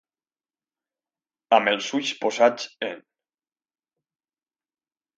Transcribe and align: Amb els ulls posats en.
Amb 1.59 1.71
els 1.73 1.91
ulls 1.99 2.15
posats 2.25 2.67
en. 2.91 2.99